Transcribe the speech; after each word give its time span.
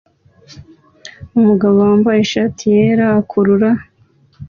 Umugabo 1.37 1.75
wambaye 1.87 2.19
ishati 2.21 2.63
yera 2.75 3.05
akurura 3.19 3.69